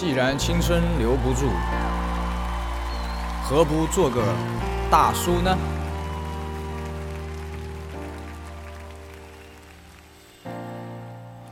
[0.00, 1.50] 既然青春留不住，
[3.42, 4.22] 何不做个
[4.88, 5.58] 大叔呢？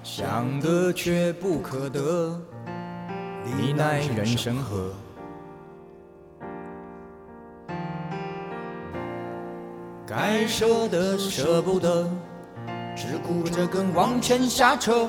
[0.04, 2.40] 想得却不可得，
[3.44, 4.92] 你奈人生何？
[10.06, 12.08] 该舍的舍不得，
[12.94, 15.08] 只顾着跟往前瞎扯。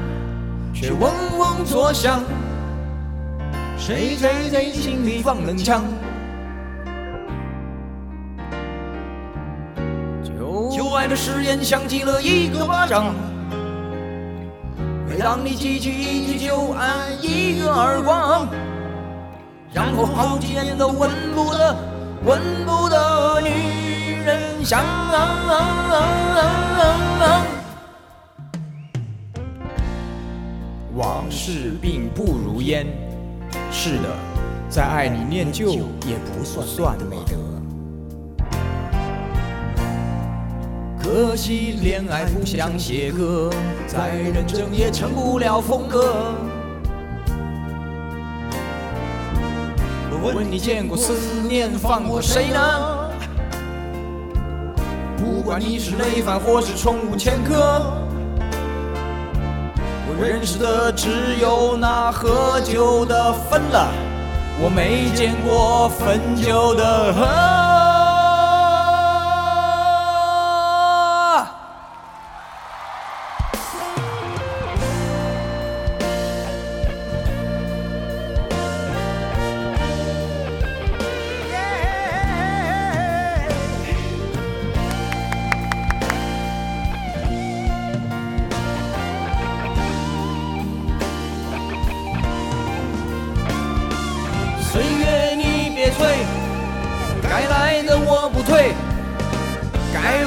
[0.81, 2.23] 却嗡嗡作响，
[3.77, 5.83] 谁在谁心里放冷枪？
[10.75, 13.13] 旧爱的誓言响起了一个巴掌，
[15.07, 18.47] 每当你记起一句旧爱，一个耳光，
[19.71, 21.75] 然后好几年都闻不得、
[22.25, 24.83] 闻不得女人香。
[30.95, 32.85] 往事并不如烟，
[33.71, 34.09] 是的，
[34.69, 37.37] 在爱你念旧也不算美德。
[41.01, 43.49] 可惜恋爱不像写歌，
[43.87, 46.35] 再认真也成不了风格。
[50.23, 53.09] 我问你见过思念放过谁呢？
[55.17, 57.97] 不管你是累犯或是宠物前科，
[60.21, 61.09] 认识的只
[61.41, 63.89] 有那喝酒的分了，
[64.59, 67.80] 我没见过分酒的喝。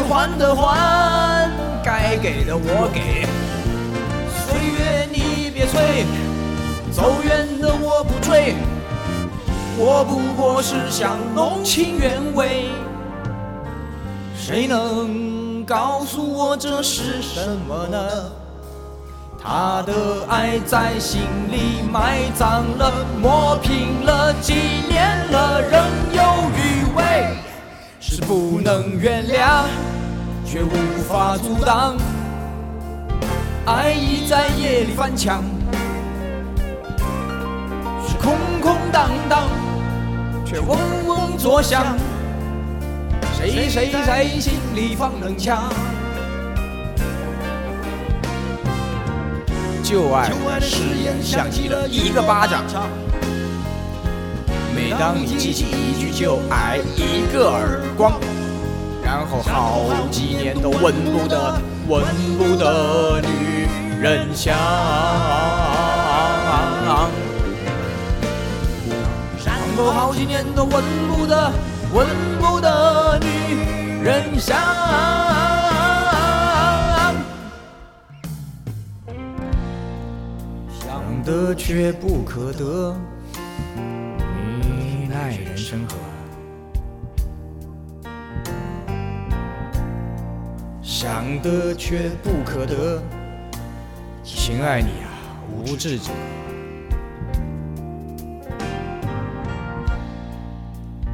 [0.09, 1.51] 还的还，
[1.85, 3.27] 该给的我给。
[4.47, 6.05] 岁月你别催，
[6.93, 8.55] 走远的我不追，
[9.77, 12.69] 我不过是想弄清原委。
[14.37, 17.99] 谁能告诉我这是什么呢？
[19.43, 19.93] 他的
[20.29, 22.91] 爱在心里埋葬了，
[23.21, 24.55] 磨平了，纪
[24.89, 26.23] 念了，仍有
[26.57, 27.37] 余味，
[28.01, 29.65] 是不能原谅，
[30.45, 30.71] 却无
[31.09, 31.97] 法阻挡。
[33.67, 35.43] 爱意在夜里翻墙，
[38.07, 39.49] 是空空荡荡，
[40.45, 41.97] 却嗡嗡作响。
[43.37, 45.63] 谁谁谁心里放冷枪？
[49.83, 50.31] 旧爱
[50.61, 52.65] 誓言响起了一个巴掌，
[54.75, 58.13] 每当你记起一句旧爱，一个耳光，
[59.15, 62.05] 然后好几年都闻不得、闻
[62.37, 63.69] 不得女
[64.03, 64.57] 人香，
[69.47, 71.53] 然后好几年都闻不得、
[71.93, 72.09] 闻
[72.41, 74.59] 不得女人香。
[80.77, 82.97] 想得却不可得，
[84.61, 85.95] 你奈人生何？
[91.05, 92.99] 想得却不可得，
[94.23, 95.13] 情爱你啊，
[95.53, 96.11] 无智者。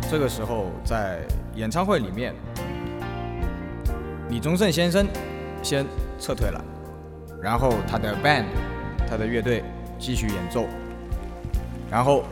[0.09, 1.19] 这个时候，在
[1.57, 2.33] 演唱会里面，
[4.29, 5.05] 李宗盛先生
[5.61, 5.85] 先
[6.21, 6.65] 撤退了，
[7.43, 8.45] 然后他的 band。
[9.09, 9.65] 他的乐队
[9.99, 10.67] 继续演奏，
[11.91, 12.23] 然后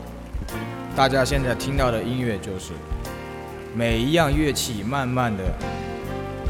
[0.95, 2.71] 大家现在听到的音乐就是
[3.75, 5.43] 每一样乐器慢慢的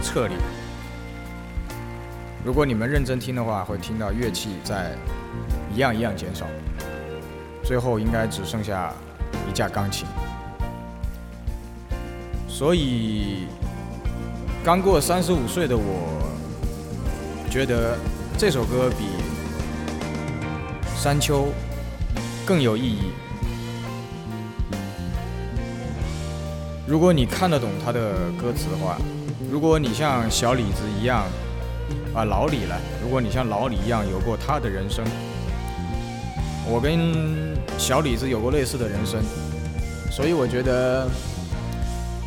[0.03, 0.35] 撤离。
[2.43, 4.95] 如果你们认真听的话，会听到乐器在
[5.73, 6.45] 一样一样减少，
[7.63, 8.93] 最后应该只剩下
[9.47, 10.07] 一架钢琴。
[12.47, 13.47] 所以
[14.63, 16.23] 刚过三十五岁的我，
[17.49, 17.97] 觉得
[18.37, 19.05] 这首歌比
[21.01, 21.45] 《山丘》
[22.45, 23.11] 更有意义。
[26.87, 28.97] 如果你看得懂他的歌词的话，
[29.51, 31.25] 如果你像小李子一样，
[32.13, 35.05] 啊老李了，如果你像老李一样有过他的人生，
[36.67, 39.21] 我跟小李子有过类似的人生，
[40.11, 41.07] 所以我觉得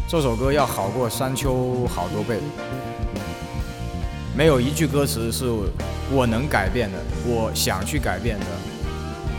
[0.09, 1.55] 这首歌要好过《山丘》
[1.87, 2.39] 好多倍。
[4.35, 5.45] 没有一句歌词是
[6.11, 8.47] 我能改变的，我想去改变的。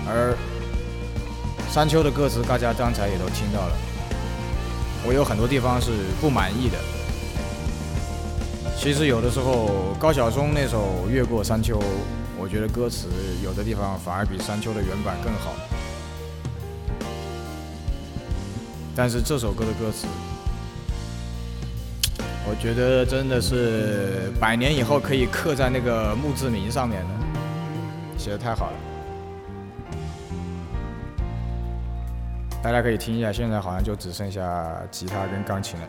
[0.06, 0.38] 而
[1.72, 3.76] 山丘的歌词，大家刚才也都听到了，
[5.08, 5.90] 我有很多地方是
[6.22, 6.78] 不满意的。
[8.78, 11.80] 其实有的时候，高晓松那首《越过山丘》，
[12.38, 13.08] 我觉得歌词
[13.42, 15.54] 有的地方反而比山丘的原版更好。
[18.96, 20.06] 但是这首歌的歌词。
[22.46, 28.78] 我觉得真的是百年以后可以刻在那个墓志铭上面的，写的太好了。
[32.62, 35.88] 大家可以听一下，现在好像就只剩下吉他跟钢琴了。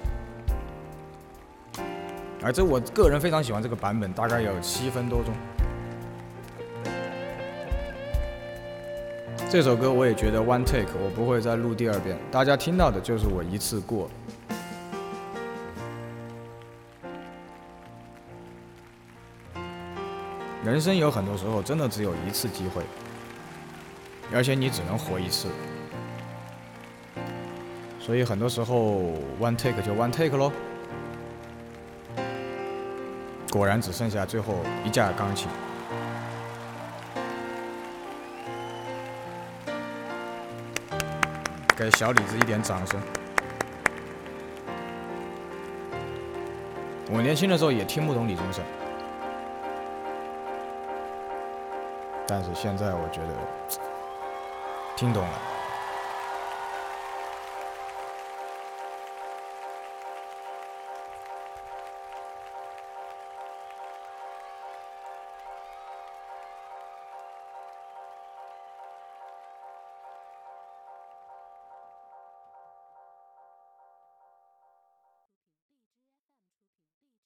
[2.44, 5.32] 而这我个人非常喜欢这个版本，大概有七分多钟。
[9.48, 12.18] 这首歌我也觉得 one take，我不会再录第二遍。
[12.30, 14.10] 大家听到的就是我一次过。
[20.62, 22.82] 人生有很多时候真的只有一次机会，
[24.34, 25.48] 而且你只能活一次，
[27.98, 30.52] 所以很多时候 one take 就 one take 喽。
[33.54, 35.48] 果然只剩下最后一架钢琴，
[41.76, 43.00] 给小李子一点掌声。
[47.12, 48.64] 我年轻的时候也听不懂李宗盛。
[52.26, 53.78] 但是现在我觉得
[54.96, 55.53] 听懂了。